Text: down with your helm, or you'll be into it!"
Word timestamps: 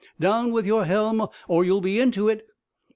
down 0.19 0.51
with 0.51 0.65
your 0.65 0.83
helm, 0.85 1.27
or 1.47 1.63
you'll 1.63 1.79
be 1.79 1.99
into 1.99 2.27
it!" 2.27 2.49